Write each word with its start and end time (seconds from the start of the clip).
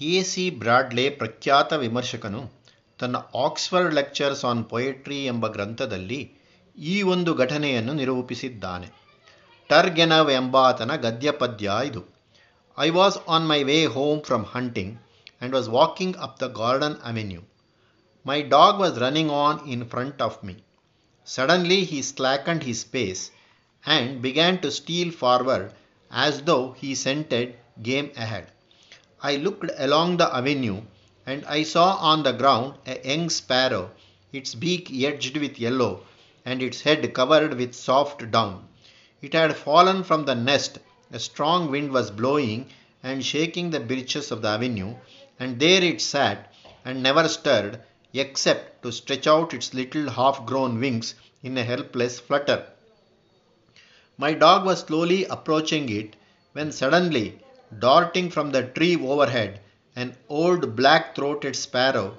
A 0.00 0.22
C 0.22 0.50
ಬ್ರಾಡ್ಲೆ 0.50 1.10
ಪ್ರಖ್ಯಾತ 1.10 1.72
ವಿಮರ್ಶಕನು 1.72 2.40
ತನ್ನ 2.98 3.16
Oxford 3.34 3.94
lectures 3.94 4.44
on 4.44 4.64
poetry 4.64 5.24
ಎಂಬ 5.26 5.46
ಗ್ರಂಥದಲ್ಲಿ 5.46 6.18
ಈ 6.78 7.02
ಒಂದು 7.02 7.34
ಘಟನೆಯನ್ನು 7.34 7.92
ನಿರೂಪಿಸಿದ್ದಾನೆ. 7.92 8.88
ಟರ್ಗೆನವ್ 9.70 10.30
ಎಂಬಾತನ 10.30 10.96
ಗದ್ಯಪದ್ಯ 10.96 11.72
ಇದು. 11.84 12.02
I 12.78 12.90
was 12.90 13.18
on 13.28 13.48
my 13.48 13.62
way 13.62 13.84
home 13.86 14.20
from 14.20 14.44
hunting 14.44 14.94
and 14.96 15.54
was 15.54 15.68
walking 15.68 16.16
up 16.16 16.42
the 16.42 16.46
garden 16.46 16.96
avenue 17.02 17.42
my 18.26 18.42
dog 18.42 18.80
was 18.80 18.98
running 18.98 19.32
on 19.32 19.60
in 19.66 19.88
front 19.88 20.22
of 20.22 20.44
me 20.44 20.54
suddenly 21.26 21.84
he 21.84 22.02
slackened 22.02 22.64
his 22.64 22.74
pace 22.74 23.22
and 23.84 24.20
began 24.20 24.58
to 24.58 24.70
steal 24.70 25.12
forward 25.12 25.70
as 26.10 26.46
though 26.46 26.58
he 26.80 26.94
scented 26.94 27.52
game 27.82 28.10
ahead 28.16 28.48
I 29.28 29.34
looked 29.34 29.72
along 29.76 30.18
the 30.18 30.32
avenue 30.32 30.82
and 31.26 31.44
I 31.46 31.64
saw 31.64 31.96
on 31.96 32.22
the 32.22 32.30
ground 32.30 32.74
a 32.86 33.00
young 33.04 33.28
sparrow, 33.28 33.90
its 34.32 34.54
beak 34.54 34.88
edged 35.02 35.36
with 35.36 35.58
yellow 35.58 36.04
and 36.44 36.62
its 36.62 36.82
head 36.82 37.12
covered 37.12 37.54
with 37.54 37.74
soft 37.74 38.30
down. 38.30 38.68
It 39.20 39.32
had 39.32 39.56
fallen 39.56 40.04
from 40.04 40.26
the 40.26 40.36
nest. 40.36 40.78
A 41.12 41.18
strong 41.18 41.72
wind 41.72 41.90
was 41.90 42.12
blowing 42.12 42.70
and 43.02 43.24
shaking 43.24 43.70
the 43.70 43.80
birches 43.80 44.30
of 44.30 44.42
the 44.42 44.48
avenue, 44.48 44.94
and 45.40 45.58
there 45.58 45.82
it 45.82 46.00
sat 46.00 46.54
and 46.84 47.02
never 47.02 47.28
stirred 47.28 47.80
except 48.14 48.84
to 48.84 48.92
stretch 48.92 49.26
out 49.26 49.52
its 49.52 49.74
little 49.74 50.08
half 50.08 50.46
grown 50.46 50.78
wings 50.78 51.16
in 51.42 51.58
a 51.58 51.64
helpless 51.64 52.20
flutter. 52.20 52.64
My 54.16 54.34
dog 54.34 54.64
was 54.64 54.82
slowly 54.82 55.24
approaching 55.24 55.88
it 55.88 56.14
when 56.52 56.70
suddenly 56.70 57.40
darting 57.78 58.30
from 58.30 58.50
the 58.50 58.62
tree 58.62 58.96
overhead, 58.96 59.60
an 59.94 60.16
old 60.28 60.76
black 60.76 61.14
throated 61.14 61.56
sparrow 61.56 62.16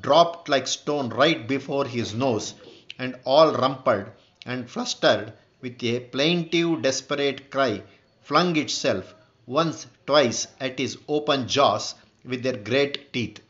dropped 0.00 0.48
like 0.48 0.66
stone 0.66 1.08
right 1.10 1.46
before 1.46 1.84
his 1.84 2.14
nose, 2.14 2.54
and 2.98 3.18
all 3.24 3.52
rumpled 3.52 4.06
and 4.46 4.70
flustered 4.70 5.32
with 5.60 5.82
a 5.82 6.00
plaintive, 6.00 6.82
desperate 6.82 7.50
cry, 7.50 7.82
flung 8.22 8.56
itself 8.56 9.14
once, 9.46 9.86
twice 10.06 10.46
at 10.60 10.78
his 10.78 10.96
open 11.08 11.46
jaws 11.46 11.94
with 12.24 12.42
their 12.42 12.56
great 12.56 13.12
teeth. 13.12 13.40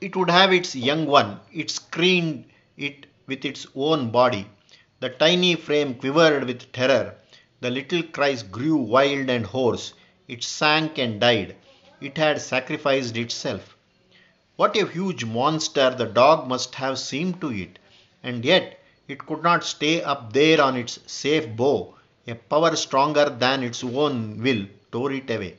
It 0.00 0.16
would 0.16 0.30
have 0.30 0.52
its 0.52 0.74
young 0.74 1.06
one, 1.06 1.40
it 1.52 1.70
screened 1.70 2.46
it 2.76 3.06
with 3.26 3.44
its 3.44 3.66
own 3.74 4.10
body. 4.10 4.46
The 5.00 5.10
tiny 5.10 5.54
frame 5.54 5.94
quivered 5.94 6.44
with 6.44 6.72
terror. 6.72 7.14
The 7.64 7.70
little 7.70 8.02
cries 8.02 8.42
grew 8.42 8.76
wild 8.76 9.30
and 9.30 9.46
hoarse. 9.46 9.94
It 10.28 10.44
sank 10.44 10.98
and 10.98 11.18
died. 11.18 11.56
It 11.98 12.18
had 12.18 12.42
sacrificed 12.42 13.16
itself. 13.16 13.74
What 14.56 14.76
a 14.76 14.86
huge 14.86 15.24
monster 15.24 15.88
the 15.88 16.04
dog 16.04 16.46
must 16.46 16.74
have 16.74 16.98
seemed 16.98 17.40
to 17.40 17.50
it, 17.50 17.78
and 18.22 18.44
yet 18.44 18.84
it 19.08 19.24
could 19.24 19.42
not 19.42 19.64
stay 19.64 20.02
up 20.02 20.34
there 20.34 20.60
on 20.60 20.76
its 20.76 20.98
safe 21.06 21.48
bow. 21.56 21.94
A 22.26 22.34
power 22.34 22.76
stronger 22.76 23.30
than 23.30 23.62
its 23.62 23.82
own 23.82 24.42
will 24.42 24.66
tore 24.92 25.12
it 25.12 25.30
away. 25.30 25.56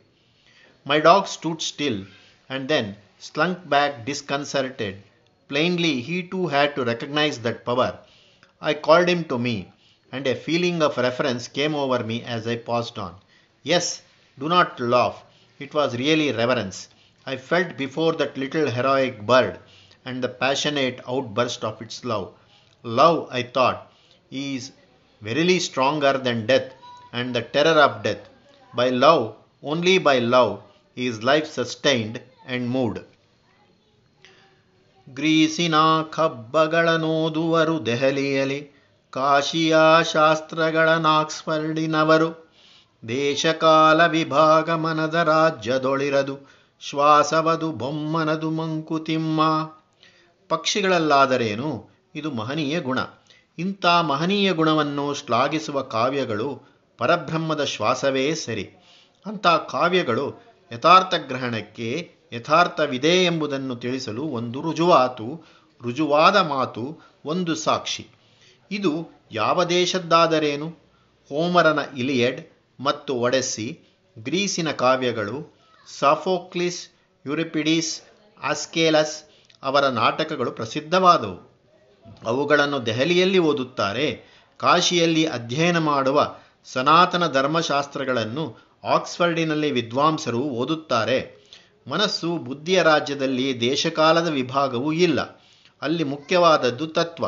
My 0.84 1.00
dog 1.00 1.26
stood 1.26 1.60
still 1.60 2.06
and 2.48 2.68
then 2.68 2.98
slunk 3.18 3.68
back 3.68 4.06
disconcerted. 4.06 5.02
Plainly, 5.50 6.02
he 6.02 6.22
too 6.22 6.50
had 6.50 6.76
to 6.76 6.86
recognize 6.86 7.40
that 7.40 7.66
power. 7.66 7.98
I 8.62 8.76
called 8.76 9.10
him 9.10 9.24
to 9.26 9.40
me, 9.40 9.72
and 10.15 10.27
a 10.27 10.35
feeling 10.35 10.83
of 10.83 10.97
reverence 10.97 11.49
came 11.49 11.75
over 11.75 12.05
me 12.05 12.23
as 12.23 12.47
I 12.47 12.57
passed 12.57 12.99
on. 12.99 13.15
Yes, 13.63 14.03
do 14.39 14.49
not 14.49 14.81
laugh. 14.81 15.25
It 15.59 15.75
was 15.75 15.97
really 15.97 16.33
reverence. 16.33 16.89
I 17.27 17.37
felt 17.37 17.77
before 17.77 18.13
that 18.15 18.37
little 18.37 18.71
heroic 18.71 19.27
bird 19.27 19.59
and 20.05 20.25
the 20.25 20.29
passionate 20.29 21.01
outburst 21.07 21.65
of 21.65 21.83
its 21.83 22.05
love. 22.05 22.35
Love, 22.83 23.29
I 23.31 23.43
thought, 23.43 23.93
is 24.31 24.73
verily 25.21 25.59
stronger 25.61 26.15
than 26.19 26.47
death 26.47 26.73
and 27.13 27.35
the 27.35 27.43
terror 27.43 27.79
of 27.81 28.03
death. 28.03 28.29
By 28.75 28.89
love, 28.91 29.37
only 29.63 29.99
by 29.99 30.19
love, 30.19 30.63
is 30.97 31.23
life 31.23 31.47
sustained 31.47 32.21
and 32.47 32.71
moved. 32.71 33.01
ಗ್ರೀಸಿನ 35.19 35.77
ಖಬ್ಬಗಳನೋದುವರು 36.17 37.87
ದೆಹಲಿಯಲಿ 37.87 38.74
ಕಾಶಿಯ 39.16 39.78
ಶಾಸ್ತ್ರಗಳ 40.14 40.90
ನಾಕ್ಸ್ಫರ್ಡಿನವರು 40.90 42.54
ದೇಶಕಾಲ 43.08 44.06
ವಿಭಾಗ 44.06 44.70
ಮನದ 44.70 45.16
ರಾಜ್ಯದೊಳಿರದು, 45.16 46.40
ಶ್ವಾಸವದು 46.80 47.72
ಬೊಮ್ಮನದು 47.72 48.52
ಮಂಕುತಿಮ್ಮ. 48.52 49.42
ಪಕ್ಷಿಗಳಲ್ಲಾದರೇನು? 50.50 51.90
ಇದು 52.16 52.32
ಮಹನೀಯ 52.32 52.80
ಗುಣ. 52.80 53.00
ಇಂಥ 53.58 53.86
ಮಹನೀಯ 53.86 54.54
ಗುಣವನ್ನು 54.54 55.14
ಶ್ಲಾಘಿಸುವ 55.14 55.82
ಕಾವ್ಯಗಳು 55.82 56.62
ಪರಬ್ರಹ್ಮದ 56.98 57.64
ಶ್ವಾಸವೇ 57.64 58.36
ಸರಿ. 58.36 58.64
ಅಂಥ 59.26 59.48
ಕಾವ್ಯಗಳು 59.48 60.44
ಯಥಾರ್ಥ 60.72 61.14
ಗ್ರಹಣಕ್ಕೆ 61.28 62.12
ಯಥಾರ್ಥವಿದೆ 62.34 63.26
ಎಂಬುದನ್ನು 63.26 63.76
ತಿಳಿಸಲು 63.76 64.24
ಒಂದು 64.24 64.62
ರುಜುವಾತು, 64.62 65.46
ರುಜುವಾದ 65.84 66.38
ಮಾತು, 66.38 66.98
ಒಂದು 67.26 67.56
ಸಾಕ್ಷಿ. 67.56 68.08
ಇದು 68.72 68.92
ಯಾವ 69.32 69.64
ದೇಶದ್ದಾದರೇನು? 69.64 70.68
ಹೋಮರನ 71.30 71.80
ಇಲಿಯಡ್ 71.98 72.42
ಮತ್ತು 72.80 73.16
ಒಡೆಸ್ಸಿ, 73.16 73.80
ಗ್ರೀಸಿನ 74.20 74.72
ಕಾವ್ಯಗಳು, 74.72 75.38
ಸಾಫೋಕ್ಲಿಸ್, 76.00 76.90
ಯುರಿಪಿಡೀಸ್, 77.26 78.02
ಆಸ್ಕೇಲಸ್ 78.44 79.24
ಅವರ 79.64 79.88
ನಾಟಕಗಳು 79.88 80.52
ಪ್ರಸಿದ್ಧವಾದವು. 80.52 81.38
ಅವುಗಳನ್ನು 82.26 82.86
ದೆಹಲಿಯಲ್ಲಿ 82.86 83.40
ಓದುತ್ತಾರೆ, 83.40 84.08
ಕಾಶಿಯಲ್ಲಿ 84.58 85.28
ಅಧ್ಯಯನ 85.28 85.78
ಮಾಡುವ 85.78 86.36
ಸನಾತನ 86.66 87.32
ಧರ್ಮಶಾಸ್ತ್ರಗಳನ್ನು 87.32 88.46
ಆಕ್ಸ್ಫರ್ಡಿನಲ್ಲಿ 88.84 89.72
ವಿದ್ವಾಂಸರು 89.72 90.40
ಓದುತ್ತಾರೆ. 90.40 91.18
ಮನಸ್ಸು 91.88 92.38
ಬುದ್ಧಿಯ 92.38 92.84
ರಾಜ್ಯದಲ್ಲಿ 92.84 93.62
ದೇಶಕಾಲದ 93.62 94.28
ವಿಭಾಗವೂ 94.28 94.92
ಇಲ್ಲ, 94.92 95.22
ಅಲ್ಲಿ 95.82 96.04
ಮುಖ್ಯವಾದದ್ದು 96.04 96.88
ತತ್ವ. 96.88 97.26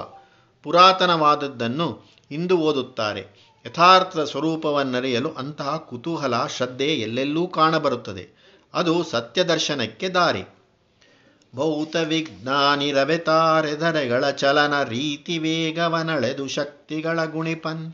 ಪುರಾತನವಾದದ್ದನ್ನು 0.68 2.12
ಇಂದು 2.32 2.58
ಓದುತ್ತಾರೆ. 2.58 3.48
ಯಥಾರ್ಥದ 3.66 4.24
ಸ್ವರೂಪವನ್ನರಿಯಲು 4.24 5.30
ಅಂತಹ 5.30 5.78
ಕುತೂಹಲ, 5.78 6.48
ಶ್ರದ್ಧೆ 6.48 6.86
ಎಲ್ಲೆಲ್ಲೂ 6.86 7.48
ಕಾಣಬರುತ್ತದೆ. 7.48 8.30
ಅದು 8.74 9.04
ಸತ್ಯದರ್ಶನಕ್ಕೆ 9.04 10.10
ದಾರಿ. 10.10 10.44
ಭೌತ 11.56 11.96
ವಿಜ್ಞಾನಿ 11.96 12.92
ರವೆತಾರೆದರೆಗಳ 12.92 14.30
ಚಲನ, 14.30 14.84
ರೀತಿ 14.84 15.38
ವೇಗವನಳೆದು 15.38 16.48
ಶಕ್ತಿಗಳ 16.48 17.26
ಗುಣಿಪನ್, 17.26 17.94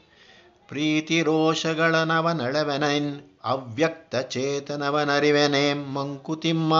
ಪ್ರೀತಿ 0.68 1.22
ರೋಷಗಳನವನಳೆವೆನೆನ್ 1.22 3.22
ಅವ್ಯಕ್ತ 3.44 4.16
ಚೇತನವನರಿವೆನೆ 4.16 5.74
ಮಂಕುತಿಮ್ಮ. 5.74 6.74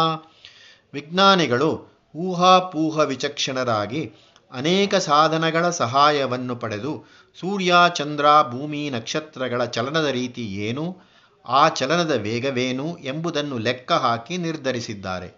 ವಿಜ್ಞಾನಿಗಳು 0.94 1.94
ಊಹಾಪೂಹ 2.16 3.00
ವಿಚಕ್ಷಣರಾಗಿ 3.00 4.12
ಅನೇಕ 4.54 4.96
ಸಾಧನಗಳ 4.96 5.70
ಸಹಾಯವನ್ನು 5.70 6.56
ಪಡೆದು 6.56 7.06
ಸೂರ್ಯ, 7.40 7.76
ಚಂದ್ರ, 7.96 8.26
ಭೂಮಿ, 8.50 8.90
ನಕ್ಷತ್ರಗಳ 8.90 9.66
ಚಲನದ 9.66 10.06
ರೀತಿ 10.06 10.42
ಏನು, 10.42 10.98
ಆ 11.46 11.70
ಚಲನದ 11.70 12.12
ವೇಗವೇನು 12.12 12.98
ಎಂಬುದನ್ನು 13.04 13.58
ಲೆಕ್ಕ 13.58 13.92
ಹಾಕಿ 13.92 14.38
ನಿರ್ಧರಿಸಿದ್ದಾರೆ. 14.38 15.30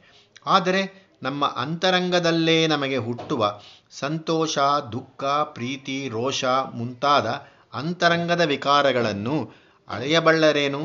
ಆದರೆ 0.46 1.06
ನಮ್ಮ 1.24 1.46
ಅಂತರಂಗದಲ್ಲೇ 1.46 2.68
ನಮಗೆ 2.68 2.98
ಹುಟ್ಟುವ 2.98 3.60
ಸಂತೋಷ, 3.92 4.58
ದುಃಖ, 4.92 5.24
ಪ್ರೀತಿ, 5.24 6.10
ರೋಷ 6.10 6.46
ಮುಂತಾದ 6.46 7.28
ಅಂತರಂಗದ 7.74 8.42
ವಿಕಾರಗಳನ್ನು 8.42 9.54
ಅಳೆಯಬಲ್ಲರೇನು 9.90 10.80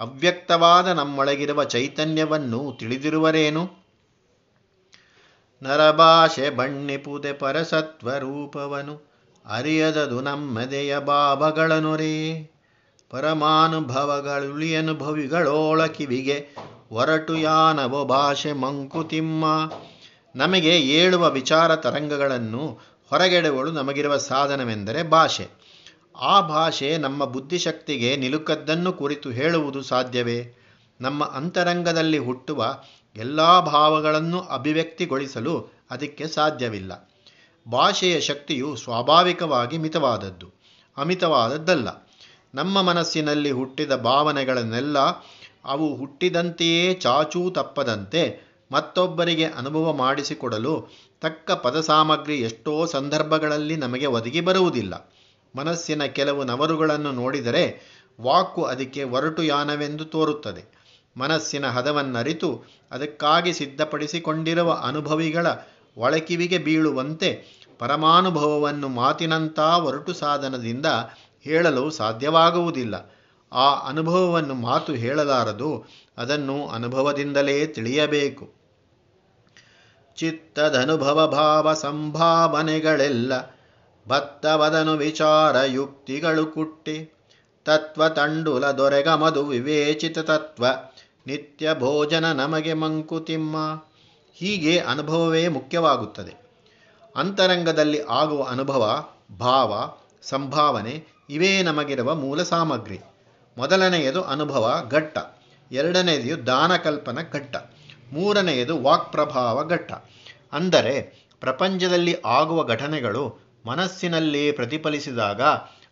ಅವ್ಯಕ್ತವಾದ 0.00 0.88
ನಮ್ಮೊಳಗಿರುವ 0.88 1.64
ಚೈತನ್ಯವನ್ನು 1.64 2.76
ತಿಳಿದಿರುವರೇನು 2.80 3.79
ನರಭಾಷೆ 5.62 6.50
ಬಣ್ಣಿಪುದೆ 6.50 7.32
ಪರಸತ್ವ 7.32 8.10
ರೂಪವನು 8.10 9.10
ಅರಿಯದದು 9.46 10.20
ನಮ್ಮದೆಯ 10.20 10.98
ಭಾವಗಳನೊರೇ. 10.98 12.50
ಪರಮಾನುಭವಗಳುಳಿ 13.10 13.10
ಪರಮಾನುಭವಗಳುಳಿಯನುಭವಿಗಳೋಳ 13.10 15.86
ಕಿವಿಗೆ 15.86 16.48
ಒರಟು 16.92 17.36
ಯಾನವ 17.36 18.04
ಭಾಷೆ 18.04 18.52
ಮಂಕುತಿಮ್ಮ. 18.52 19.44
ನಮಗೆ 20.36 20.80
ಏಳುವ 20.80 21.30
ವಿಚಾರ 21.30 21.76
ತರಂಗಗಳನ್ನು 21.76 22.80
ಹೊರಗೆಡುವಳು 23.10 23.72
ನಮಗಿರುವ 23.72 24.16
ಸಾಧನವೆಂದರೆ 24.16 25.02
ಭಾಷೆ. 25.02 25.48
ಆ 26.20 26.40
ಭಾಷೆ 26.40 26.96
ನಮ್ಮ 26.96 27.24
ಬುದ್ಧಿಶಕ್ತಿಗೆ 27.24 28.16
ನಿಲುಕದ್ದನ್ನು 28.16 28.92
ಕುರಿತು 28.92 29.30
ಹೇಳುವುದು 29.30 29.82
ಸಾಧ್ಯವೇ? 29.82 30.54
ನಮ್ಮ 31.00 31.24
ಅಂತರಂಗದಲ್ಲಿ 31.24 32.18
ಹುಟ್ಟುವ 32.18 32.74
ಎಲ್ಲ 33.16 33.60
ಭಾವಗಳನ್ನು 33.60 34.40
ಅಭಿವ್ಯಕ್ತಿಗೊಳಿಸಲು 34.40 35.68
ಅದಕ್ಕೆ 35.90 36.26
ಸಾಧ್ಯವಿಲ್ಲ. 36.26 37.10
ಭಾಷೆಯ 37.72 38.20
ಶಕ್ತಿಯು 38.20 38.76
ಸ್ವಾಭಾವಿಕವಾಗಿ 38.76 39.78
ಮಿತವಾದದ್ದು, 39.78 40.52
ಅಮಿತವಾದದ್ದಲ್ಲ. 40.96 42.10
ನಮ್ಮ 42.54 42.82
ಮನಸ್ಸಿನಲ್ಲಿ 42.82 43.50
ಹುಟ್ಟಿದ 43.50 43.92
ಭಾವನೆಗಳನ್ನೆಲ್ಲ 43.96 44.98
ಅವು 45.64 45.96
ಹುಟ್ಟಿದಂತೆಯೇ 45.96 46.94
ಚಾಚೂ 46.94 47.50
ತಪ್ಪದಂತೆ 47.50 48.50
ಮತ್ತೊಬ್ಬರಿಗೆ 48.72 49.44
ಅನುಭವ 49.44 49.92
ಮಾಡಿಸಿಕೊಡಲು 49.92 50.88
ತಕ್ಕ 51.20 51.50
ಪದಸಾಮಗ್ರಿ 51.52 52.40
ಎಷ್ಟೋ 52.40 52.86
ಸಂದರ್ಭಗಳಲ್ಲಿ 52.86 53.76
ನಮಗೆ 53.76 54.06
ಒದಗಿ 54.06 54.40
ಬರುವುದಿಲ್ಲ. 54.40 55.12
ಮನಸ್ಸಿನ 55.56 56.04
ಕೆಲವು 56.04 56.44
ನವರುಗಳನ್ನು 56.44 57.12
ನೋಡಿದರೆ 57.12 57.64
ವಾಕು 58.20 58.62
ಅದಕ್ಕೆ 58.62 59.04
ಒರಟು 59.04 59.42
ಯಾನವೆಂದು 59.42 60.04
ತೋರುತ್ತದೆ. 60.04 60.79
ಮನಸ್ಸಿನ 61.16 61.66
ಹದವನ್ನರಿತು, 61.66 62.64
ಅದಕ್ಕಾಗಿ 62.90 63.52
ಸಿದ್ಧಪಡಿಸಿಕೊಂಡಿರುವ 63.52 64.80
ಅನುಭವಿಗಳ 64.84 65.46
ಒಳಕಿವಿಗೆ 65.96 66.58
ಬೀಳುವಂತೆ 66.58 67.60
ಪರಮಾನುಭವವನ್ನು 67.78 68.88
ಮಾತಿನಂಥ 68.88 69.58
ಒರಟು 69.58 70.14
ಸಾಧನದಿಂದ 70.14 70.86
ಹೇಳಲು 71.42 71.90
ಸಾಧ್ಯವಾಗುವುದಿಲ್ಲ. 71.90 73.14
ಆ 73.52 73.88
ಅನುಭವವನ್ನು 73.88 74.54
ಮಾತು 74.54 74.92
ಹೇಳಲಾರದು, 74.92 75.88
ಅದನ್ನು 76.18 76.68
ಅನುಭವದಿಂದಲೇ 76.68 77.66
ತಿಳಿಯಬೇಕು. 77.66 78.60
ಚಿತ್ತದನುಭವ 80.16 81.26
ಭಾವ 81.26 81.74
ಸಂಭಾವನೆಗಳೆಲ್ಲ 81.74 83.32
ಭತ್ತವದನು 84.08 84.92
ವಿಚಾರ 84.92 85.56
ಯುಕ್ತಿಗಳು 85.66 86.46
ಕುಟ್ಟಿ, 86.46 87.14
ತತ್ವ 87.64 88.08
ತಂಡುಲ 88.08 88.70
ದೊರೆಗಮದು 88.70 89.46
ವಿವೇಚಿತ 89.46 90.18
ತತ್ವ. 90.18 90.64
ನಿತ್ಯ 91.26 91.74
ಭೋಜನ 91.78 92.32
ನಮಗೆ 92.32 92.74
ಮಂಕುತಿಮ್ಮ. 92.74 93.56
ಹೀಗೆ 94.34 94.78
ಅನುಭವವೇ 94.78 95.48
ಮುಖ್ಯವಾಗುತ್ತದೆ. 95.48 96.34
ಅಂತರಂಗದಲ್ಲಿ 97.16 98.02
ಆಗುವ 98.02 98.42
ಅನುಭವ, 98.42 99.04
ಭಾವ, 99.38 99.96
ಸಂಭಾವನೆ 100.22 101.04
ಇವೇ 101.30 101.62
ನಮಗಿರುವ 101.62 102.14
ಮೂಲ 102.14 102.42
ಸಾಮಗ್ರಿ. 102.42 102.98
ಮೊದಲನೆಯದು 103.58 104.22
ಅನುಭವ 104.22 104.84
ಘಟ್ಟ. 104.90 105.18
ಎರಡನೆಯದು 105.72 106.46
ದಾನಕಲ್ಪನ 106.46 107.18
ಘಟ್ಟ. 107.32 107.56
ಮೂರನೆಯದು 108.12 108.82
ವಾಕ್ಪ್ರಭಾವ 108.82 109.64
ಘಟ್ಟ. 109.64 109.92
ಅಂದರೆ 110.52 111.26
ಪ್ರಪಂಚದಲ್ಲಿ 111.40 112.16
ಆಗುವ 112.26 112.64
ಘಟನೆಗಳು 112.64 113.50
ಮನಸ್ಸಿನಲ್ಲಿ 113.66 114.52
ಪ್ರತಿಫಲಿಸಿದಾಗ 114.52 115.42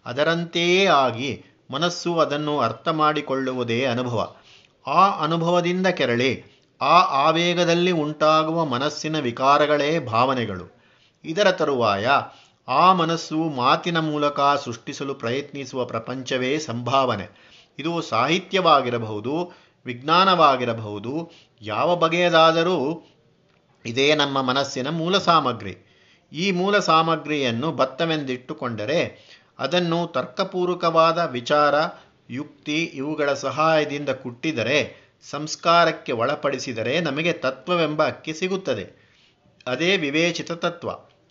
ಅದರಂತೆಯೇ 0.07 0.87
ಆಗಿ 0.87 1.45
ಮನಸ್ಸು 1.71 2.19
ಅದನ್ನು 2.19 2.61
ಅರ್ಥ 2.61 2.89
ಮಾಡಿಕೊಳ್ಳುವುದೇ 2.89 3.85
ಅನುಭವ. 3.85 4.37
ಆ 4.87 5.25
ಅನುಭವದಿಂದ 5.25 5.87
ಕೆರಳಿ 5.87 6.45
ಆ 6.81 7.01
ಆವೇಗದಲ್ಲಿ 7.01 7.91
ಉಂಟಾಗುವ 7.91 8.65
ಮನಸ್ಸಿನ 8.65 9.19
ವಿಕಾರಗಳೇ 9.19 9.99
ಭಾವನೆಗಳು. 9.99 10.83
ಇದರ 11.25 11.51
ತರುವಾಯ 11.51 12.09
ಆ 12.69 12.93
ಮನಸ್ಸು 12.93 13.37
ಮಾತಿನ 13.37 13.99
ಮೂಲಕ 13.99 14.41
ಸೃಷ್ಟಿಸಲು 14.65 15.15
ಪ್ರಯತ್ನಿಸುವ 15.15 15.85
ಪ್ರಪಂಚವೇ 15.85 16.59
ಸಂಭಾವನೆ. 16.59 17.49
ಇದು 17.79 18.03
ಸಾಹಿತ್ಯವಾಗಿರಬಹುದು, 18.03 19.53
ವಿಜ್ಞಾನವಾಗಿರಬಹುದು, 19.85 21.31
ಯಾವ 21.63 21.97
ಬಗೆಯದಾದರೂ 21.97 23.07
ಇದೇ 23.87 24.15
ನಮ್ಮ 24.15 24.43
ಮನಸ್ಸಿನ 24.43 24.89
ಮೂಲ 24.91 25.19
ಸಾಮಗ್ರಿ. 25.19 25.77
ಈ 26.33 26.51
ಮೂಲ 26.51 26.79
ಸಾಮಗ್ರಿಯನ್ನು 26.79 27.73
ಭತ್ತವೆಂದಿಟ್ಟುಕೊಂಡರೆ 27.73 29.29
ಅದನ್ನು 29.59 30.07
ತರ್ಕಪೂರ್ವಕವಾದ 30.07 31.19
ವಿಚಾರ 31.19 31.75
ಯುಕ್ತಿ 32.31 32.85
ಇವುಗಳ 32.85 33.33
ಸಹಾಯದಿಂದ 33.33 34.09
ಕುಟ್ಟಿದರೆ, 34.09 35.09
ಸಂಸ್ಕಾರಕ್ಕೆ 35.31 36.13
ಒಳಪಡಿಸಿದರೆ 36.13 37.01
ನಮಗೆ 37.01 37.33
ತತ್ವವೆಂಬ 37.33 38.07
ಅಕ್ಕಿ 38.07 38.35
ಸಿಗುತ್ತದೆ. 38.35 39.09
ಅದೇ 39.67 39.97
ವಿವೇಚಿತ 39.97 40.53
ತತ್ವ. 40.53 40.89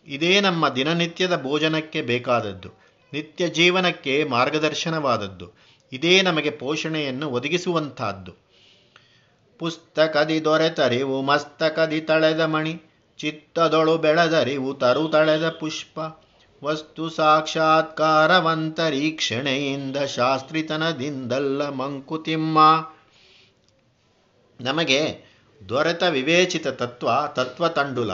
ಇದೇ 0.07 0.39
ನಮ್ಮ 0.39 0.69
ದಿನನಿತ್ಯದ 0.69 1.41
ಭೋಜನಕ್ಕೆ 1.41 2.01
ಬೇಕಾದದ್ದು. 2.01 2.69
ನಿತ್ಯ 3.13 3.47
ಜೀವನಕ್ಕೆ 3.47 4.23
ಮಾರ್ಗದರ್ಶನವಾದದ್ದು. 4.23 5.51
ಇದೇ 5.94 6.21
ನಮಗೆ 6.21 6.51
ಪೋಷಣೆಯನ್ನು 6.51 7.29
ಒದಗಿಸುವಂತಹದ್ದು 7.29 8.47
ಪುಸ್ತಕದಿ 9.59 10.45
ದೊರೆತರಿವು, 10.45 11.21
ಮಸ್ತಕದಿ 11.21 12.01
ತಳೆದ 12.01 12.39
ಮಣಿ, 12.39 12.81
ಚಿತ್ತದೊಳು 13.17 13.97
ಬೆಳೆದರಿವು, 13.97 14.73
ತರು 14.73 15.07
ತಳೆದ 15.07 15.49
ಪುಷ್ಪ. 15.49 15.99
ವಸ್ತು 16.63 17.09
ಸಾಕ್ಷಾತ್ಕಾರವಂತರೀಕ್ಷಣೆಯಿಂದ 17.09 19.98
ಶಾಸ್ತ್ರಿತನದಿಂದಲ್ಲ 19.98 21.69
ಮಂಕುತಿಮ್ಮ. 21.69 22.59
ನಮಗೆ 24.62 25.25
ದೊರೆತ 25.69 26.04
ವಿವೇಚಿತ 26.04 26.68
ತತ್ವ 26.68 27.09
ತತ್ವ 27.33 27.68
ತಂಡುಲ, 27.68 28.12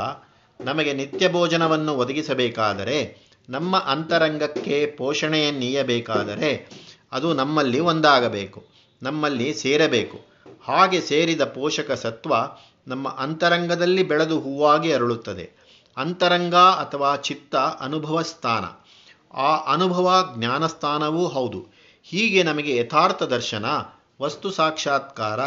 ನಮಗೆ 0.61 0.93
ನಿತ್ಯ 0.93 1.29
ಭೋಜನವನ್ನು 1.29 1.95
ಒದಗಿಸಬೇಕಾದರೆ, 1.95 3.17
ನಮ್ಮ 3.49 3.77
ಅಂತರಂಗಕ್ಕೆ 3.77 4.85
ಪೋಷಣೆಯನ್ನೀಯಬೇಕಾದರೆ 4.85 6.69
ಅದು 7.11 7.33
ನಮ್ಮಲ್ಲಿ 7.33 7.79
ಒಂದಾಗಬೇಕು, 7.79 8.63
ನಮ್ಮಲ್ಲಿ 9.03 9.53
ಸೇರಬೇಕು. 9.53 10.19
ಹಾಗೆ 10.63 11.01
ಸೇರಿದ 11.01 11.41
ಪೋಷಕ 11.41 11.91
ಸತ್ವ 11.91 12.33
ನಮ್ಮ 12.87 13.09
ಅಂತರಂಗದಲ್ಲಿ 13.09 14.03
ಬೆಳೆದು 14.03 14.39
ಹೂವಾಗಿ 14.39 14.93
ಅರಳುತ್ತದೆ. 14.93 15.62
ಅಂತರಂಗ 15.97 16.55
ಅಥವಾ 16.55 17.15
ಚಿತ್ತ 17.15 17.55
ಅನುಭವ 17.55 18.21
ಸ್ಥಾನ. 18.21 18.63
ಆ 19.37 19.73
ಅನುಭವ 19.73 20.33
ಜ್ಞಾನಸ್ಥಾನವೂ 20.37 21.27
ಹೌದು. 21.27 21.65
ಹೀಗೆ 22.03 22.43
ನಮಗೆ 22.43 22.75
ಯಥಾರ್ಥ 22.75 23.23
ದರ್ಶನ, 23.23 23.65
ವಸ್ತು 24.21 24.51
ಸಾಕ್ಷಾತ್ಕಾರ 24.51 25.39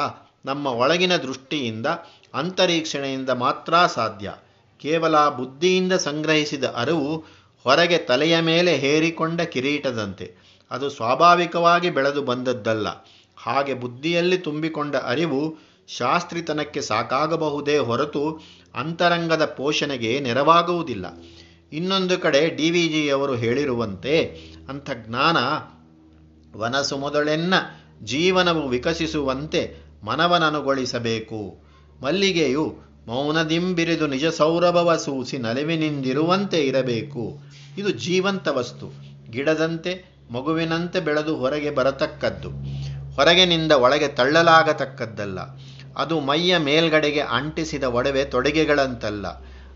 ನಮ್ಮ 0.44 0.66
ಒಳಗಿನ 0.66 1.16
ದೃಷ್ಟಿಯಿಂದ, 1.16 1.86
ಅಂತರೀಕ್ಷಣೆಯಿಂದ 2.34 3.30
ಮಾತ್ರ 3.30 3.86
ಸಾಧ್ಯ. 3.86 4.32
ಕೇವಲ 4.80 5.28
ಬುದ್ಧಿಯಿಂದ 5.28 5.92
ಸಂಗ್ರಹಿಸಿದ 5.92 6.64
ಅರಿವು 6.64 7.16
ಹೊರಗೆ 7.64 7.98
ತಲೆಯ 7.98 8.40
ಮೇಲೆ 8.40 8.76
ಹೇರಿಕೊಂಡ 8.76 9.40
ಕಿರೀಟದಂತೆ. 9.40 10.34
ಅದು 10.70 10.90
ಸ್ವಾಭಾವಿಕವಾಗಿ 10.90 11.90
ಬೆಳೆದು 11.90 12.22
ಬಂದದ್ದಲ್ಲ. 12.22 12.88
ಹಾಗೆ 13.36 13.74
ಬುದ್ಧಿಯಲ್ಲಿ 13.74 14.38
ತುಂಬಿಕೊಂಡ 14.38 14.96
ಅರಿವು 14.96 15.56
ಶಾಸ್ತ್ರಿತನಕ್ಕೆ 15.88 16.80
ಸಾಕಾಗಬಹುದೇ 16.80 17.78
ಹೊರತು 17.78 18.40
ಅಂತರಂಗದ 18.76 19.44
ಪೋಷಣೆಗೆ 19.44 20.20
ನೆರವಾಗುವುದಿಲ್ಲ. 20.20 21.06
ಇನ್ನೊಂದು 21.72 22.18
ಕಡೆ 22.18 22.56
ಡಿ 22.56 22.70
ವಿ 22.70 22.88
ಜಿಯವರು 22.88 23.34
ಹೇಳಿರುವಂತೆ 23.34 24.24
ಅಂಥ 24.68 24.90
ಜ್ಞಾನ 24.94 25.36
ವನಸು 26.58 26.98
ಮೊದಲೆನ್ನ 26.98 27.54
ಜೀವನವು 28.04 28.68
ವಿಕಸಿಸುವಂತೆ 28.68 29.76
ಮನವನನುಗೊಳಿಸಬೇಕು. 30.04 31.64
ಮಲ್ಲಿಗೆಯು 32.02 32.78
ಮೌನದಿಂಬಿರಿದು 33.06 34.06
ನಿಜ 34.06 34.26
ಸೌರಭವ 34.26 34.96
ಸೂಸಿ 34.96 35.38
ನಲಿವಿನಿಂದಿರುವಂತೆ 35.38 36.60
ಇರಬೇಕು. 36.60 37.38
ಇದು 37.78 37.90
ಜೀವಂತ 37.90 38.48
ವಸ್ತು. 38.48 38.92
ಗಿಡದಂತೆ 39.30 40.04
ಮಗುವಿನಂತೆ 40.30 41.00
ಬೆಳೆದು 41.00 41.36
ಹೊರಗೆ 41.36 41.70
ಬರತಕ್ಕದ್ದು. 41.70 42.50
ಹೊರಗಿನಿಂದ 43.14 43.72
ಒಳಗೆ 43.72 44.08
ತಳ್ಳಲಾಗತಕ್ಕದ್ದಲ್ಲ. 44.08 45.38
ಅದು 45.96 46.20
ಮೈಯ 46.20 46.58
ಮೇಲ್ಗಡೆಗೆ 46.58 47.20
ಅಂಟಿಸಿದ 47.20 47.84
ಒಡವೆ 47.84 48.24
ತೊಡುಗೆಗಳಂತಲ್ಲ. 48.24 49.26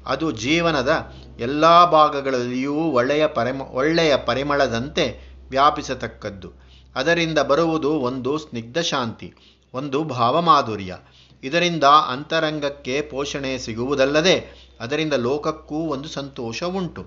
ಅದು 0.06 0.30
ಜೀವನದ 0.30 1.12
ಎಲ್ಲ 1.40 1.90
ಭಾಗಗಳಲ್ಲಿಯೂ 1.90 2.74
ಒಳ್ಳೆಯ 2.74 3.26
ಪರಿಮ, 3.26 3.62
ಒಳ್ಳೆಯ 3.62 4.16
ಪರಿಮಳದಂತೆ 4.16 5.34
ವ್ಯಾಪಿಸತಕ್ಕದ್ದು. 5.50 6.52
ಅದರಿಂದ 6.94 7.38
ಬರುವುದು 7.38 7.90
ಒಂದು 7.92 8.38
ಸ್ನಿಗ್ಧ 8.38 8.78
ಶಾಂತಿ, 8.78 9.34
ಒಂದು 9.74 10.04
ಭಾವಮಾಧುರ್ಯ. 10.04 10.96
ಇದರಿಂದ 11.42 11.84
ಅಂತರಂಗಕ್ಕೆ 11.84 13.00
ಪೋಷಣೆ 13.00 13.58
ಸಿಗುವುದಲ್ಲದೆ 13.58 14.36
ಅದರಿಂದ 14.80 15.12
ಲೋಕಕ್ಕೂ 15.12 15.74
ಒಂದು 15.74 16.08
ಸಂತೋಷ 16.08 16.62
ಉಂಟು 16.62 17.06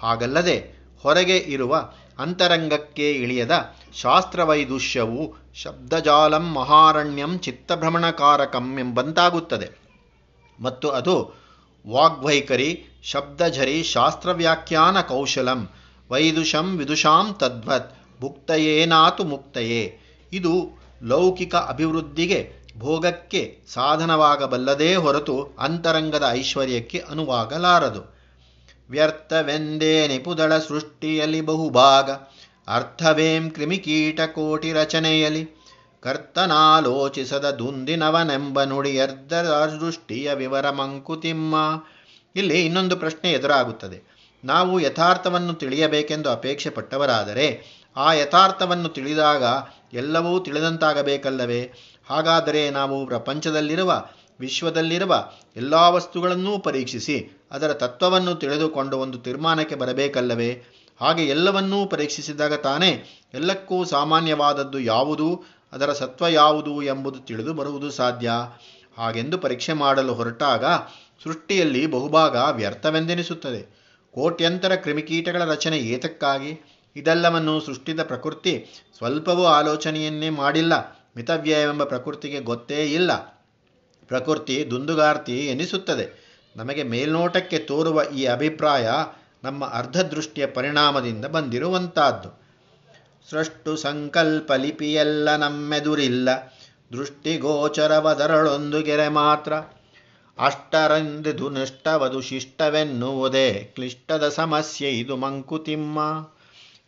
ಹಾಗಲ್ಲದೆ 0.00 0.56
ಹೊರಗೆ 1.02 1.36
ಇರುವ 1.36 1.90
ಅಂತರಂಗಕ್ಕೆ 2.18 3.12
ಇಳಿಯದ 3.12 3.50
ಶಾಸ್ತ್ರವೈದುಷ್ಯವು 3.94 5.34
ಶಬ್ದಜಾಲಂ 5.54 6.52
ಮಹಾರಣ್ಯಂ 6.52 7.38
ಚಿತ್ತಭ್ರಮಣಕಾರಕಂ 7.38 8.78
ಎಂಬಂತಾಗುತ್ತದೆ. 8.78 9.78
ಮತ್ತು 10.60 10.90
ಅದು 10.90 11.34
ವಾಗ್ವೈಖರಿ 11.88 12.84
ಶಬ್ದಝರಿ, 13.02 13.82
ಶಾಸ್ತ್ರವ್ಯಾಖ್ಯಾನ 13.82 15.00
ಕೌಶಲಂ, 15.00 15.70
ವೈದುಷಂ 16.10 16.78
ವಿದುಷಾಂ 16.78 17.34
ತದ್ವತ್ 17.34 17.98
ಮುಕ್ತಯೇನಾತು 18.20 19.24
ಮುಕ್ತಯೇ. 19.24 19.98
ಇದು 20.32 20.80
ಲೌಕಿಕ 21.02 21.54
ಅಭಿವೃದ್ಧಿಗೆ, 21.54 22.52
ಭೋಗಕ್ಕೆ 22.78 23.58
ಸಾಧನವಾಗಬಲ್ಲದೇ 23.74 24.94
ಹೊರತು 24.94 25.56
ಅಂತರಂಗದ 25.58 26.24
ಐಶ್ವರ್ಯಕ್ಕೆ 26.30 26.98
ಅನುವಾಗಲಾರದು. 26.98 28.18
ವ್ಯರ್ಥವೆಂದೇ 28.90 30.08
ನಿಪುದಳ 30.08 30.58
ಸೃಷ್ಟಿಯಲ್ಲಿ 30.58 31.40
ಬಹುಭಾಗ. 31.40 32.10
ಅರ್ಥವೇಂ 32.68 33.50
ಕ್ರಿಮಿಕೀಟಕೋಟಿ 33.50 34.72
ರಚನೆಯಲಿ 34.72 35.48
ಕರ್ತನಾಲೋಚಿಸದ 36.00 37.50
ದುಂದಿನವನೆಂಬ 37.50 38.62
ನುಡಿಯರ್ಧ 38.62 39.32
ದೃಷ್ಟಿಯ 39.34 40.32
ವಿವರ 40.32 40.70
ಮಂಕುತಿಮ್ಮ. 40.70 41.54
ಇಲ್ಲಿ 42.36 42.66
ಇನ್ನೊಂದು 42.66 42.96
ಪ್ರಶ್ನೆ 42.96 43.32
ಎದುರಾಗುತ್ತದೆ. 43.32 44.18
ನಾವು 44.44 44.80
ಯಥಾರ್ಥವನ್ನು 44.80 45.54
ತಿಳಿಯಬೇಕೆಂದು 45.54 46.30
ಅಪೇಕ್ಷೆ 46.30 46.70
ಪಟ್ಟವರಾದರೆ 46.70 47.78
ಆ 47.96 48.12
ಯಥಾರ್ಥವನ್ನು 48.12 48.88
ತಿಳಿದಾಗ 48.88 49.42
ಎಲ್ಲವೂ 49.92 50.40
ತಿಳಿದಂತಾಗಬೇಕಲ್ಲವೇ? 50.40 51.72
ಹಾಗಾದರೆ 52.06 52.70
ನಾವು 52.70 53.06
ಪ್ರಪಂಚದಲ್ಲಿರುವ, 53.06 54.06
ವಿಶ್ವದಲ್ಲಿರುವ 54.40 55.28
ಎಲ್ಲ 55.56 55.74
ವಸ್ತುಗಳನ್ನೂ 55.74 56.58
ಪರೀಕ್ಷಿಸಿ 56.58 57.46
ಅದರ 57.50 57.72
ತತ್ವವನ್ನು 57.72 58.34
ತಿಳಿದುಕೊಂಡು 58.34 58.98
ಒಂದು 58.98 59.18
ತೀರ್ಮಾನಕ್ಕೆ 59.18 59.74
ಬರಬೇಕಲ್ಲವೇ? 59.74 60.77
ಹಾಗೆ 61.00 61.24
ಎಲ್ಲವನ್ನೂ 61.26 61.86
ಪರೀಕ್ಷಿಸಿದಾಗ 61.86 62.54
ತಾನೇ 62.54 63.04
ಎಲ್ಲಕ್ಕೂ 63.34 63.84
ಸಾಮಾನ್ಯವಾದದ್ದು 63.84 64.80
ಯಾವುದು, 64.80 65.44
ಅದರ 65.72 65.92
ಸತ್ವ 65.92 66.26
ಯಾವುದು 66.26 66.82
ಎಂಬುದು 66.82 67.18
ತಿಳಿದು 67.20 67.54
ಬರುವುದು 67.54 67.90
ಸಾಧ್ಯ. 67.90 68.30
ಹಾಗೆಂದು 68.98 69.38
ಪರೀಕ್ಷೆ 69.38 69.72
ಮಾಡಲು 69.72 70.14
ಹೊರಟಾಗ 70.14 70.64
ಸೃಷ್ಟಿಯಲ್ಲಿ 71.24 71.86
ಬಹುಭಾಗ 71.86 72.36
ವ್ಯರ್ಥವೆಂದೆನಿಸುತ್ತದೆ. 72.50 73.60
ಕೋಟ್ಯಂತರ 74.14 74.74
ಕ್ರಿಮಿಕೀಟಗಳ 74.74 75.44
ರಚನೆ 75.44 75.78
ಏತಕ್ಕಾಗಿ? 75.78 76.52
ಇದೆಲ್ಲವನ್ನು 76.96 77.60
ಸೃಷ್ಟಿದ 77.60 78.02
ಪ್ರಕೃತಿ 78.02 78.66
ಸ್ವಲ್ಪವೂ 78.98 79.44
ಆಲೋಚನೆಯನ್ನೇ 79.44 80.30
ಮಾಡಿಲ್ಲ, 80.30 80.72
ಮಿತವ್ಯಯವೆಂಬ 81.16 81.84
ಪ್ರಕೃತಿಗೆ 81.84 82.40
ಗೊತ್ತೇ 82.40 82.80
ಇಲ್ಲ. 82.86 83.12
ಪ್ರಕೃತಿ 84.06 84.70
ದುಂದುಗಾರ್ತಿ 84.70 85.46
ಎನಿಸುತ್ತದೆ. 85.46 86.06
ನಮಗೆ 86.56 86.82
ಮೇಲ್ನೋಟಕ್ಕೆ 86.82 87.58
ತೋರುವ 87.58 88.02
ಈ 88.16 88.24
ಅಭಿಪ್ರಾಯ 88.24 88.88
ನಮ್ಮ 89.44 89.64
ಅರ್ಧದೃಷ್ಟಿಯ 89.64 90.46
ಪರಿಣಾಮದಿಂದ 90.46 91.24
ಬಂದಿರುವಂತಹದ್ದು 91.24 92.48
ಸೃಷ್ಟು 93.30 93.76
ಸಂಕಲ್ಪ 93.76 94.52
ಲಿಪಿಯೆಲ್ಲ 94.52 95.36
ನಮ್ಮೆದುರಿಲ್ಲ. 95.36 96.28
ದೃಷ್ಟಿಗೋಚರವದರಳೊಂದು 96.92 98.82
ಗೆರೆ 98.82 99.08
ಮಾತ್ರ. 99.08 99.52
ಅಷ್ಟರಂದಿದು 100.38 101.50
ನಿಷ್ಠವದು 101.50 102.20
ಶಿಷ್ಟವೆನ್ನುವುದೇ. 102.20 103.54
ಕ್ಲಿಷ್ಟದ 103.74 104.28
ಸಮಸ್ಯೆ 104.28 104.90
ಇದು 104.90 105.16
ಮಂಕುತಿಮ್ಮ. 105.16 106.28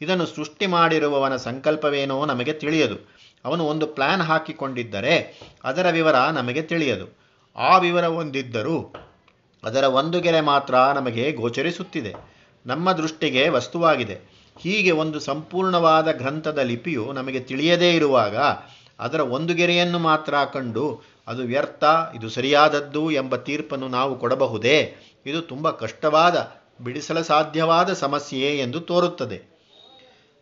ಇದನ್ನು 0.00 0.26
ಸೃಷ್ಟಿ 0.26 0.66
ಮಾಡಿರುವವನ 0.66 1.37
ಸಂಕಲ್ಪವೇನೋ 1.37 2.26
ನಮಗೆ 2.26 2.52
ತಿಳಿಯದು. 2.52 3.14
ಅವನು 3.45 3.64
ಒಂದು 3.64 3.87
ಪ್ಲಾನ್ 3.87 4.23
ಹಾಕಿಕೊಂಡಿದ್ದರೆ 4.23 5.40
ಅದರ 5.64 5.90
ವಿವರ 5.90 6.14
ನಮಗೆ 6.14 6.62
ತಿಳಿಯದು. 6.62 7.21
ಆ 7.57 7.78
ವಿವರ 7.78 8.07
ಹೊಂದಿದ್ದರೂ 8.07 8.95
ಅದರ 9.64 9.85
ಒಂದು 9.85 10.21
ಗೆರೆ 10.21 10.40
ಮಾತ್ರ 10.40 10.75
ನಮಗೆ 10.75 11.33
ಗೋಚರಿಸುತ್ತಿದೆ. 11.33 12.39
ನಮ್ಮ 12.67 12.93
ದೃಷ್ಟಿಗೆ 12.93 13.49
ವಸ್ತುವಾಗಿದೆ. 13.49 14.21
ಹೀಗೆ 14.61 14.90
ಒಂದು 14.90 15.21
ಸಂಪೂರ್ಣವಾದ 15.21 16.11
ಗ್ರಂಥದ 16.11 16.59
ಲಿಪಿಯು 16.59 17.12
ನಮಗೆ 17.12 17.40
ತಿಳಿಯದೇ 17.40 17.90
ಇರುವಾಗ 17.93 18.37
ಅದರ 18.99 19.21
ಒಂದು 19.21 19.55
ಗೆರೆಯನ್ನು 19.55 19.99
ಮಾತ್ರ 19.99 20.35
ಕಂಡು 20.52 21.00
ಅದು 21.29 21.43
ವ್ಯರ್ಥ, 21.43 21.85
ಇದು 22.14 22.29
ಸರಿಯಾದದ್ದು 22.29 23.11
ಎಂಬ 23.11 23.37
ತೀರ್ಪನ್ನು 23.37 23.88
ನಾವು 23.88 24.19
ಕೊಡಬಹುದೇ? 24.19 24.95
ಇದು 25.26 25.43
ತುಂಬ 25.43 25.71
ಕಷ್ಟವಾದ, 25.71 26.52
ಬಿಡಿಸಲು 26.81 27.23
ಸಾಧ್ಯವಾದ 27.23 27.93
ಸಮಸ್ಯೆ 27.93 28.59
ಎಂದು 28.59 28.81
ತೋರುತ್ತದೆ. 28.81 29.50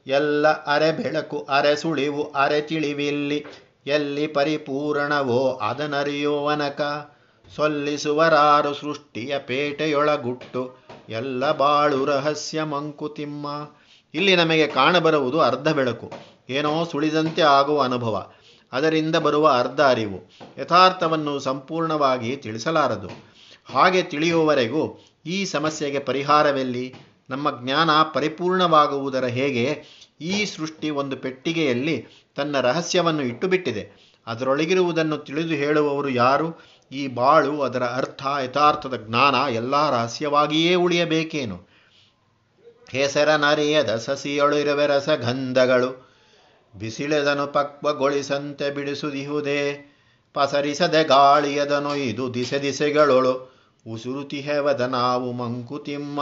ಎಲ್ಲ 0.06 0.48
ಅರೆ 0.48 0.92
ಬೆಳಕು, 0.92 1.46
ಅರೆ 1.48 1.76
ಸುಳಿವು, 1.76 2.32
ಅರೆ 2.32 2.60
ತಿಳಿವಿಲ್ಲಿ 2.60 3.44
ಎಲ್ಲಿ 3.86 4.26
ಪರಿಪೂರ್ಣವೋ 4.26 5.50
ಅದನರಿಯುವನಕ 5.50 7.12
ಸೊಲ್ಲಿಸುವರಾರು 7.56 8.74
ಸೃಷ್ಟಿಯ 8.74 9.38
ಪೇಟೆಯೊಳಗುಟ್ಟು 9.38 10.87
ಎಲ್ಲ 11.08 11.52
ಬಾಳು 11.52 12.04
ರಹಸ್ಯ 12.04 12.62
ಮಂಕುತಿಮ್ಮ. 12.62 13.68
ಇಲ್ಲಿ 14.14 14.36
ನಮಗೆ 14.36 14.66
ಕಾಣಬರುವುದು 14.66 15.40
ಅರ್ಧ 15.40 15.68
ಬೆಳಕು. 15.68 16.12
ಏನೋ 16.50 16.84
ಸುಳಿದಂತೆ 16.84 17.42
ಆಗುವ 17.42 17.82
ಅನುಭವ. 17.82 18.26
ಅದರಿಂದ 18.72 19.16
ಬರುವ 19.16 19.48
ಅರ್ಧ 19.48 19.80
ಅರಿವು. 19.80 20.30
ಯಥಾರ್ಥವನ್ನು 20.58 21.38
ಸಂಪೂರ್ಣವಾಗಿ 21.38 22.36
ತಿಳಿಸಲಾರದು. 22.36 23.08
ಹಾಗೆ 23.64 24.02
ತಿಳಿಯುವವರೆಗೂ 24.02 25.04
ಈ 25.26 25.44
ಸಮಸ್ಯೆಗೆ 25.44 25.98
ಪರಿಹಾರವೆಲ್ಲಿ? 25.98 26.94
ನಮ್ಮ 27.30 27.48
ಜ್ಞಾನ 27.62 27.90
ಪರಿಪೂರ್ಣವಾಗುವುದರ 28.14 29.24
ಹೇಗೆ? 29.24 29.82
ಈ 30.20 30.44
ಸೃಷ್ಟಿ 30.44 30.90
ಒಂದು 30.90 31.16
ಪೆಟ್ಟಿಗೆಯಲ್ಲಿ 31.16 32.06
ತನ್ನ 32.36 32.60
ರಹಸ್ಯವನ್ನು 32.60 33.22
ಇಟ್ಟುಬಿಟ್ಟಿದೆ. 33.22 34.08
ಅದರೊಳಗಿರುವುದನ್ನು 34.26 35.18
ತಿಳಿದು 35.18 35.54
ಹೇಳುವವರು 35.54 36.08
ಯಾರು? 36.08 36.77
ಈ 36.92 37.08
ಬಾಳು 37.08 37.62
ಅದರ 37.62 37.82
ಅರ್ಥ, 37.82 38.26
ಯಥಾರ್ಥದ 38.44 38.94
ಜ್ಞಾನ 38.96 39.34
ಎಲ್ಲ 39.52 39.90
ರಹಸ್ಯವಾಗಿಯೇ 39.90 40.74
ಉಳಿಯಬೇಕೇನು? 40.74 41.68
ಹೆಸರನರಿಯದ 42.88 43.96
ಸಸಿಯೊಳಿರುವೆ 43.96 44.86
ರಸಗಂಧಗಳು, 44.86 46.08
ಬಿಸಿಳೆದನು 46.78 47.46
ಪಕ್ವಗೊಳಿಸಂತೆ 47.46 48.70
ಬಿಡಿಸುದಿಹುದೇ? 48.70 49.94
ಪಸರಿಸದೆ 50.34 51.04
ಗಾಳಿಯದನು 51.04 51.96
ಇದು 51.96 52.34
ದಿಸೆ 52.34 52.58
ದಿಸೆಗಳೊಳು 52.58 53.58
ಉಸುರುತಿಹೆವದ 53.92 54.80
ನಾವು 54.80 55.32
ಮಂಕುತಿಮ್ಮ. 55.32 56.20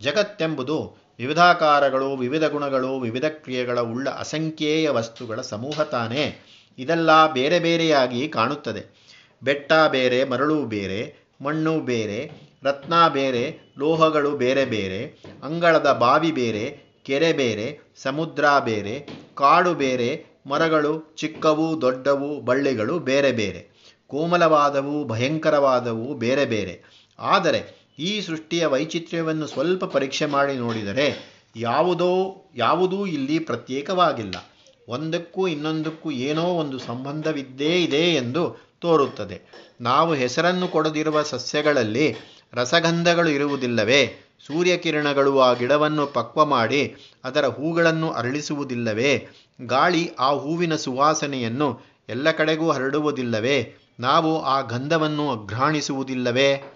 ಜಗತ್ತೆಂಬುದು 0.00 0.96
ವಿವಿಧಾಕಾರಗಳು, 1.18 2.16
ವಿವಿಧ 2.16 2.44
ಗುಣಗಳು, 2.44 3.00
ವಿವಿಧ 3.00 3.24
ಕ್ರಿಯೆಗಳ 3.24 3.80
ಉಳ್ಳ 3.80 4.10
ಅಸಂಖ್ಯೇಯ 4.10 4.90
ವಸ್ತುಗಳ 4.90 5.40
ಸಮೂಹ 5.40 5.82
ತಾನೇ. 5.82 6.44
ಇದೆಲ್ಲ 6.78 7.32
ಬೇರೆ 7.32 7.58
ಬೇರೆಯಾಗಿ 7.58 8.28
ಕಾಣುತ್ತದೆ. 8.28 9.07
ಬೆಟ್ಟ 9.42 9.72
ಬೇರೆ, 9.88 10.24
ಮರಳು 10.24 10.64
ಬೇರೆ, 10.64 11.14
ಮಣ್ಣು 11.42 11.80
ಬೇರೆ, 11.80 12.30
ರತ್ನ 12.62 13.08
ಬೇರೆ, 13.08 13.58
ಲೋಹಗಳು 13.78 14.30
ಬೇರೆ 14.30 14.64
ಬೇರೆ, 14.64 15.18
ಅಂಗಳದ 15.42 15.92
ಬಾವಿ 15.92 16.32
ಬೇರೆ, 16.32 16.80
ಕೆರೆ 17.04 17.32
ಬೇರೆ, 17.32 17.80
ಸಮುದ್ರ 18.02 18.44
ಬೇರೆ, 18.64 19.06
ಕಾಡು 19.34 19.74
ಬೇರೆ, 19.74 20.24
ಮರಗಳು 20.46 21.14
ಚಿಕ್ಕವು, 21.16 21.80
ದೊಡ್ಡವು, 21.80 22.40
ಬಳ್ಳಿಗಳು 22.40 22.98
ಬೇರೆ 22.98 23.32
ಬೇರೆ. 23.32 23.78
ಕೋಮಲವಾದವು, 24.06 25.04
ಭಯಂಕರವಾದವು 25.04 26.14
ಬೇರೆ 26.14 26.44
ಬೇರೆ. 26.44 26.82
ಆದರೆ 27.18 27.88
ಈ 27.98 28.20
ಸೃಷ್ಟಿಯ 28.20 28.66
ವೈಚಿತ್ರ್ಯವನ್ನು 28.66 29.46
ಸ್ವಲ್ಪ 29.46 29.84
ಪರೀಕ್ಷೆ 29.84 30.26
ಮಾಡಿ 30.26 30.54
ನೋಡಿದರೆ 30.54 31.38
ಯಾವುದೋ, 31.56 32.42
ಯಾವುದೂ 32.56 33.06
ಇಲ್ಲಿ 33.06 33.38
ಪ್ರತ್ಯೇಕವಾಗಿಲ್ಲ. 33.38 34.34
ಒಂದಕ್ಕೂ 34.88 35.48
ಇನ್ನೊಂದಕ್ಕೂ 35.48 36.10
ಏನೋ 36.10 36.42
ಒಂದು 36.42 36.78
ಸಂಬಂಧವಿದ್ದೇ 36.78 37.82
ಇದೆ 37.82 38.14
ಎಂದು 38.14 38.56
ತೋರುತ್ತದೆ. 38.80 39.68
ನಾವು 39.80 40.14
ಹೆಸರನ್ನು 40.14 40.68
ಕೊಡದಿರುವ 40.68 41.22
ಸಸ್ಯಗಳಲ್ಲಿ 41.22 42.16
ರಸಗಂಧಗಳು 42.52 43.28
ಇರುವುದಿಲ್ಲವೇ? 43.28 44.12
ಸೂರ್ಯಕಿರಣಗಳು 44.46 45.40
ಆ 45.40 45.52
ಗಿಡವನ್ನು 45.52 46.06
ಪಕ್ವ 46.06 46.44
ಮಾಡಿ 46.44 46.94
ಅದರ 47.24 47.46
ಹೂಗಳನ್ನು 47.46 48.10
ಅರಳಿಸುವುದಿಲ್ಲವೇ? 48.10 49.26
ಗಾಳಿ 49.66 50.10
ಆ 50.18 50.30
ಹೂವಿನ 50.30 50.76
ಸುವಾಸನೆಯನ್ನು 50.76 51.80
ಎಲ್ಲ 52.08 52.30
ಕಡೆಗೂ 52.30 52.70
ಹರಡುವುದಿಲ್ಲವೇ? 52.70 53.76
ನಾವು 54.00 54.42
ಆ 54.42 54.60
ಗಂಧವನ್ನು 54.60 55.30
ಅಘ್ರಾಣಿಸುವುದಿಲ್ಲವೇ? 55.30 56.72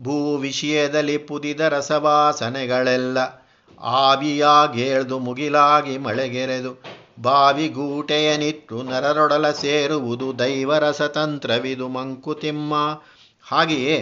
ಭೂ 0.00 0.36
ವಿಷಯದಲ್ಲಿ 0.36 1.18
ಪುದಿದ 1.18 1.60
ರಸವಾಸನೆಗಳೆಲ್ಲ 1.60 3.41
ಆವಿಯಾಗೇಳ್ದು 3.80 5.18
ಮುಗಿಲಾಗಿ 5.18 5.98
ಮಳೆಗೆರೆದು 5.98 6.72
ಬಾವಿಗೂಟೆಯನಿಟ್ಟು 7.20 8.82
ನರರೊಡಲ 8.82 9.50
ಸೇರುವುದು 9.50 10.38
ದೈವರಸತಂತ್ರವಿದು 10.38 11.88
ಮಂಕುತಿಮ್ಮ. 11.88 12.74
ಹಾಗೆಯೇ 13.46 13.96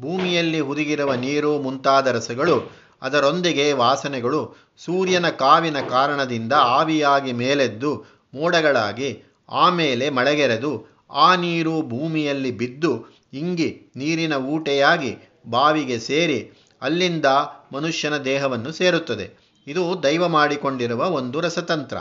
ಭೂಮಿಯಲ್ಲಿ 0.00 0.60
ಹುದುಗಿರುವ 0.60 1.14
ನೀರು, 1.14 1.58
ಮುಂತಾದ 1.58 2.06
ರಸಗಳು, 2.06 2.56
ಅದರೊಂದಿಗೆ 3.02 3.72
ವಾಸನೆಗಳು 3.72 4.40
ಸೂರ್ಯನ 4.78 5.28
ಕಾವಿನ 5.28 5.80
ಕಾರಣದಿಂದ 5.80 6.52
ಆವಿಯಾಗಿ 6.52 7.32
ಮೇಲೆದ್ದು 7.32 7.90
ಮೋಡಗಳಾಗಿ 8.34 9.10
ಆಮೇಲೆ 9.52 10.10
ಮಳೆಗೆರೆದು 10.10 10.72
ಆ 11.10 11.34
ನೀರು 11.34 11.82
ಭೂಮಿಯಲ್ಲಿ 11.82 12.50
ಬಿದ್ದು 12.50 12.92
ಇಂಗಿ 13.32 13.68
ನೀರಿನ 13.96 14.32
ಊಟೆಯಾಗಿ 14.32 15.12
ಬಾವಿಗೆ 15.46 15.98
ಸೇರಿ 15.98 16.38
ಅಲ್ಲಿಂದ 16.82 17.24
ಮನುಷ್ಯನ 17.72 18.16
ದೇಹವನ್ನು 18.16 18.72
ಸೇರುತ್ತದೆ. 18.72 19.56
ಇದು 19.66 20.02
ದೈವ 20.02 20.28
ಮಾಡಿಕೊಂಡಿರುವ 20.28 21.10
ಒಂದು 21.10 21.40
ರಸತಂತ್ರ. 21.40 21.96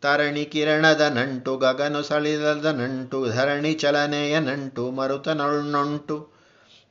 ತರಣಿ 0.00 0.44
ಕಿರಣದ 0.44 1.00
ನಂಟು, 1.00 1.56
ಗಗನು 1.56 2.02
ಸಳಿಲದ 2.02 2.64
ನಂಟು, 2.64 3.26
ಧರಣಿ 3.26 3.72
ಚಲನೆಯ 3.72 4.38
ನಂಟು, 4.38 4.90
ಮರುತ 4.90 5.28
ನೊಣ್ಣುಂಟು 5.28 6.28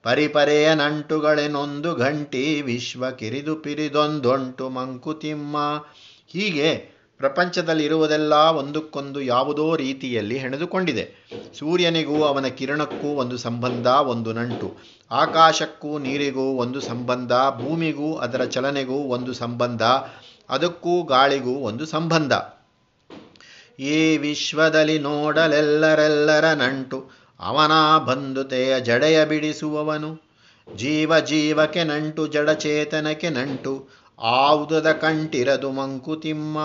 ಪರಿಪರೆಯ 0.03 0.74
ನಂಟುಗಳೆನೊಂದು, 0.74 1.96
ಘಂಟಿ, 1.96 2.62
ವಿಶ್ವ 2.62 3.12
ಕಿರಿದು 3.12 3.55
ಪಿರಿದೊಂದೊಂಟು, 3.55 4.70
ಮಂಕುತಿಮ್ಮ 4.70 5.86
ಹೀಗೆ 6.27 6.95
ಪ್ರಪಂಚದಲ್ಲಿರುವುದೆಲ್ಲ 7.17 8.34
ಒಂದಕ್ಕೊಂದು 8.34 9.22
ಯಾವುದೋ 9.22 9.75
ರೀತಿಯಲ್ಲಿ 9.75 10.38
ಹೆಣೆದುಕೊಂಡಿದೆ. 10.38 11.27
ಸೂರ್ಯನಿಗೂ 11.60 12.24
ಅವನ 12.24 12.45
ಕಿರಣಕ್ಕೂ 12.45 13.07
ಒಂದು 13.07 13.38
ಸಂಬಂಧ, 13.38 13.88
ಒಂದು 13.88 14.34
ನಂಟು. 14.34 14.77
ಆಕಾಶಕ್ಕೂ 15.12 16.00
ನೀರಿಗೂ 16.00 16.41
ಒಂದು 16.41 16.81
ಸಂಬಂಧ, 16.81 17.31
ಭೂಮಿಗೂ 17.31 18.15
ಅದರ 18.15 18.43
ಚಲನೆಗೂ 18.43 18.93
ಒಂದು 18.93 19.34
ಸಂಬಂಧ, 19.34 19.81
ಅದಕ್ಕೂ 20.50 21.03
ಗಾಳಿಗೂ 21.03 21.51
ಒಂದು 21.51 21.86
ಸಂಬಂಧ. 21.86 22.34
ಈ 23.79 24.17
ವಿಶ್ವದಲ್ಲಿ 24.17 25.00
ನೋಡಲೆಲ್ಲರೆಲ್ಲರ 25.00 26.45
ನಂಟು. 26.53 27.10
ಅವನ 27.39 27.98
ಬಂಧುತೆಯ 28.05 28.79
ಜಡೆಯ 28.79 29.25
ಬಿಡಿಸುವವನು. 29.25 30.25
ಜೀವ 30.75 31.19
ಜೀವಕ್ಕೆ 31.19 31.84
ನಂಟು, 31.84 32.27
ಜಡಚೇತನಕ್ಕೆ 32.27 33.29
ನಂಟು. 33.29 33.88
ಆವುದದ 34.22 34.91
ಕಂಟಿರದು 34.91 35.72
ಮಂಕುತಿಮ್ಮ. 35.72 36.57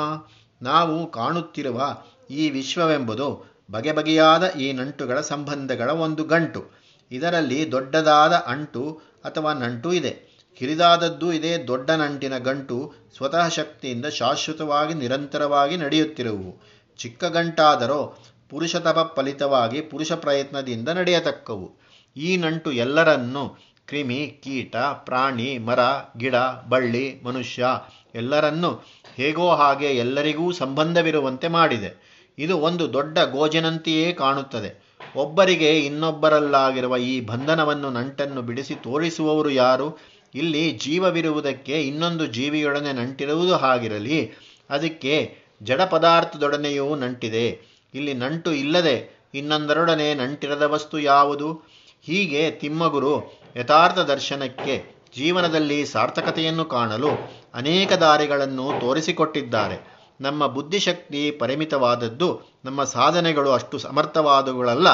ನಾವು 0.62 1.10
ಕಾಣುತ್ತಿರುವ 1.10 1.96
ಈ 2.30 2.50
ವಿಶ್ವವೆಂಬುದು 2.50 3.50
ಬಗೆ 3.70 3.92
ಬಗೆಯಾದ 3.92 4.50
ಈ 4.50 4.72
ನಂಟುಗಳ 4.72 5.20
ಸಂಬಂಧಗಳ 5.20 5.90
ಒಂದು 5.90 6.24
ಗಂಟು. 6.24 6.70
ಇದರಲ್ಲಿ 7.10 7.72
ದೊಡ್ಡದಾದ 7.72 8.32
ಅಂಟು 8.32 9.00
ಅಥವಾ 9.24 9.52
ನಂಟು 9.52 9.92
ಇದೆ. 9.92 10.30
ಕಿರಿದಾದದ್ದು 10.58 11.32
ಇದೆ 11.32 11.68
ದೊಡ್ಡ 11.68 11.90
ನಂಟಿನ 11.90 12.38
ಗಂಟು 12.38 12.94
ಸ್ವತಃ 13.16 13.48
ಶಕ್ತಿಯಿಂದ 13.48 14.06
ಶಾಶ್ವತವಾಗಿ 14.06 14.94
ನಿರಂತರವಾಗಿ 14.94 15.76
ನಡೆಯುತ್ತಿರುವು. 15.76 16.62
ಚಿಕ್ಕ 16.96 17.24
ಗಂಟಾದರೂ 17.24 18.22
ಪುರುಷ 18.50 18.76
ತಪ 18.76 19.12
ಫಲಿತವಾಗಿ 19.16 19.80
ಪುರುಷ 19.80 20.12
ಪ್ರಯತ್ನದಿಂದ 20.12 20.88
ನಡೆಯತಕ್ಕವು. 20.88 21.72
ಈ 22.16 22.36
ನಂಟು 22.36 22.72
ಎಲ್ಲರನ್ನೂ 22.72 23.58
ಕ್ರಿಮಿ, 23.86 24.40
ಕೀಟ, 24.44 24.76
ಪ್ರಾಣಿ, 24.76 25.58
ಮರ, 25.58 25.78
ಗಿಡ, 26.16 26.34
ಬಳ್ಳಿ, 26.68 27.20
ಮನುಷ್ಯ 27.22 27.66
ಎಲ್ಲರನ್ನೂ 28.14 28.84
ಹೇಗೋ 29.16 29.48
ಹಾಗೆ 29.48 29.86
ಎಲ್ಲರಿಗೂ 29.86 30.52
ಸಂಬಂಧವಿರುವಂತೆ 30.52 31.48
ಮಾಡಿದೆ. 31.48 32.20
ಇದು 32.38 32.58
ಒಂದು 32.58 32.92
ದೊಡ್ಡ 32.92 33.18
ಗೋಜಿನಂತೆಯೇ 33.18 34.12
ಕಾಣುತ್ತದೆ. 34.12 34.98
ಒಬ್ಬರಿಗೆ 35.16 35.78
ಇನ್ನೊಬ್ಬರಲ್ಲಾಗಿರುವ 35.78 36.96
ಈ 36.96 37.20
ಬಂಧನವನ್ನು 37.20 37.90
ನಂಟನ್ನು 37.90 38.42
ಬಿಡಿಸಿ 38.42 38.74
ತೋರಿಸುವವರು 38.74 39.50
ಯಾರು? 39.50 39.98
ಇಲ್ಲಿ 40.34 40.70
ಜೀವವಿರುವುದಕ್ಕೆ 40.70 41.82
ಇನ್ನೊಂದು 41.82 42.26
ಜೀವಿಯೊಡನೆ 42.26 42.92
ನಂಟಿರುವುದು 42.92 43.56
ಹಾಗಿರಲಿ. 43.56 44.32
ಅದಕ್ಕೆ 44.70 45.36
ಜಡ 45.62 45.82
ಪದಾರ್ಥದೊಡನೆಯೂ 45.82 46.94
ನಂಟಿದೆ. 46.94 47.60
ಇಲ್ಲಿ 47.94 48.14
ನಂಟು 48.14 48.52
ಇಲ್ಲದೆ 48.52 49.26
ಇನ್ನೊಂದರೊಡನೆ 49.34 50.14
ನಂಟಿರದ 50.14 50.62
ವಸ್ತು 50.62 50.98
ಯಾವುದು? 50.98 51.52
ಹೀಗೆ 52.02 52.50
ತಿಮ್ಮಗುರು 52.50 53.40
ಯಥಾರ್ಥ 53.56 53.98
ದರ್ಶನಕ್ಕೆ 53.98 54.99
ಜೀವನದಲ್ಲಿ 55.16 55.86
ಸಾರ್ಥಕತೆಯನ್ನು 55.86 56.64
ಕಾಣಲು 56.64 57.08
ಅನೇಕ 57.54 57.92
ದಾರಿಗಳನ್ನು 57.92 58.72
ತೋರಿಸಿಕೊಟ್ಟಿದ್ದಾರೆ. 58.80 60.00
ನಮ್ಮ 60.20 60.46
ಬುದ್ಧಿಶಕ್ತಿ 60.46 61.30
ಪರಿಮಿತವಾದದ್ದು, 61.30 62.40
ನಮ್ಮ 62.64 62.84
ಸಾಧನೆಗಳು 62.84 63.50
ಅಷ್ಟು 63.50 63.78
ಸಮರ್ಥವಾದವುಗಳಲ್ಲ. 63.78 64.86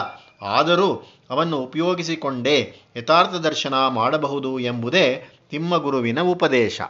ಆದರೂ 0.43 1.03
ಅವನ್ನು 1.31 1.59
ಉಪಯೋಗಿಸಿಕೊಂಡೇ 1.59 2.77
ಯಥಾರ್ಥ 2.97 3.35
ದರ್ಶನ 3.35 3.75
ಮಾಡಬಹುದು 3.89 4.59
ಎಂಬುದೇ 4.59 5.27
ತಿಮ್ಮಗುರುವಿನ 5.51 6.21
ಉಪದೇಶ. 6.21 6.81